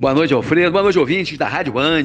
[0.00, 0.70] Boa noite, Alfredo.
[0.70, 2.04] Boa noite, ouvintes da Rádio Band.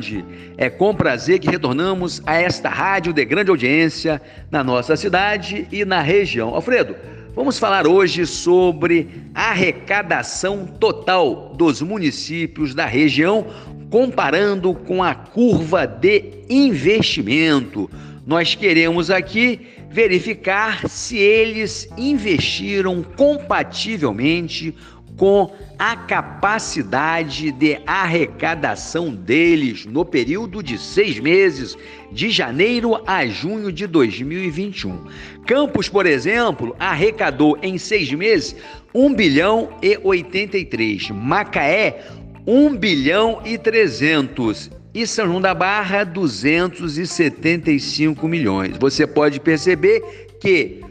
[0.58, 4.20] É com prazer que retornamos a esta rádio de grande audiência
[4.50, 6.56] na nossa cidade e na região.
[6.56, 6.96] Alfredo,
[7.36, 13.46] vamos falar hoje sobre a arrecadação total dos municípios da região,
[13.92, 17.88] comparando com a curva de investimento.
[18.26, 24.74] Nós queremos aqui verificar se eles investiram compativelmente
[25.18, 31.78] com a capacidade de arrecadação deles no período de seis meses,
[32.12, 35.06] de janeiro a junho de 2021.
[35.46, 38.56] Campos, por exemplo, arrecadou em seis meses
[38.94, 41.12] 1 bilhão e 83.
[41.12, 42.04] Macaé,
[42.46, 48.78] 1 bilhão e 300 e São João da Barra 275 milhões.
[48.78, 50.02] Você pode perceber
[50.40, 50.84] que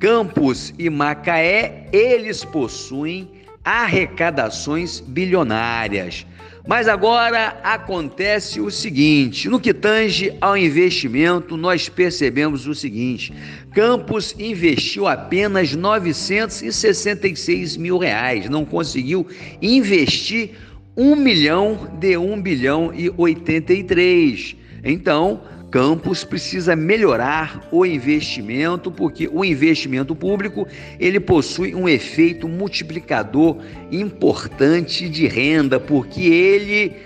[0.00, 6.26] Campos e Macaé, eles possuem arrecadações bilionárias.
[6.66, 13.32] Mas agora acontece o seguinte: no que tange ao investimento, nós percebemos o seguinte:
[13.72, 19.26] Campos investiu apenas 966 mil reais, não conseguiu
[19.60, 20.50] investir
[20.96, 24.56] 1 milhão de 1 bilhão e 83.
[24.84, 30.66] Então, Campos precisa melhorar o investimento, porque o investimento público
[30.98, 33.58] ele possui um efeito multiplicador
[33.92, 36.96] importante de renda, porque ele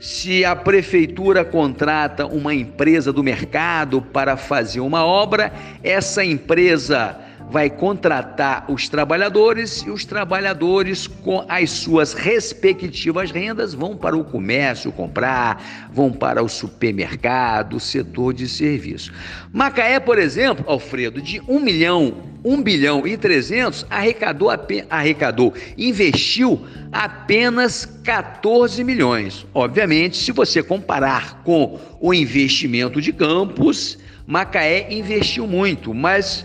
[0.00, 5.52] se a prefeitura contrata uma empresa do mercado para fazer uma obra,
[5.82, 7.16] essa empresa
[7.50, 14.24] vai contratar os trabalhadores e os trabalhadores, com as suas respectivas rendas, vão para o
[14.24, 19.12] comércio comprar, vão para o supermercado, o setor de serviço.
[19.52, 24.50] Macaé, por exemplo, Alfredo, de 1 milhão, 1 bilhão e 300, arrecadou,
[24.90, 29.46] arrecadou, investiu apenas 14 milhões.
[29.54, 36.44] Obviamente, se você comparar com o investimento de Campos, Macaé investiu muito, mas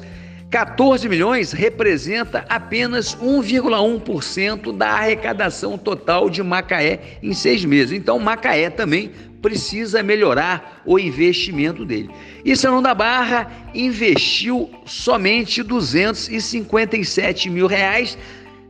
[0.53, 7.91] 14 milhões representa apenas 1,1% da arrecadação total de Macaé em seis meses.
[7.91, 9.09] Então, Macaé também
[9.41, 12.11] precisa melhorar o investimento dele.
[12.45, 18.15] E São da Barra investiu somente 257 mil reais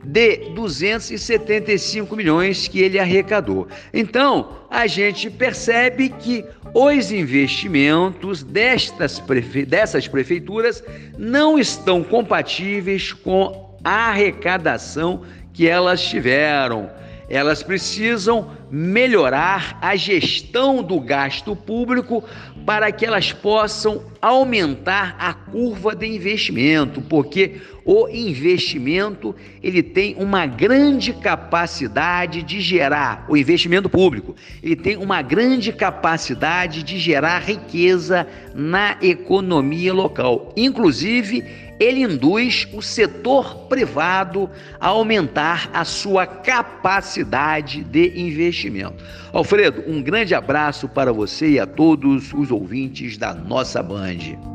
[0.03, 3.67] de 275 milhões que ele arrecadou.
[3.93, 6.43] Então, a gente percebe que
[6.73, 9.65] os investimentos destas prefe...
[9.65, 10.83] dessas prefeituras
[11.17, 16.89] não estão compatíveis com a arrecadação que elas tiveram.
[17.29, 22.23] Elas precisam melhorar a gestão do gasto público
[22.65, 30.47] para que elas possam aumentar a curva de investimento, porque o investimento ele tem uma
[30.47, 38.25] grande capacidade de gerar o investimento público, ele tem uma grande capacidade de gerar riqueza
[38.55, 40.51] na economia local.
[40.57, 41.43] Inclusive,
[41.79, 48.19] ele induz o setor privado a aumentar a sua capacidade de
[48.63, 49.03] investimento.
[49.31, 54.52] Alfredo, um grande abraço para você e a todos os ouvintes da nossa Band.